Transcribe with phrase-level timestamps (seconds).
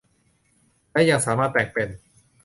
[0.91, 1.89] และยังสามารถแต่งเป็น